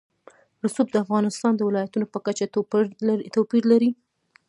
رسوب 0.65 0.87
د 0.91 0.95
افغانستان 1.03 1.51
د 1.55 1.61
ولایاتو 1.67 2.11
په 2.13 2.19
کچه 2.25 2.45
توپیر 3.35 3.63
لري. 3.71 3.91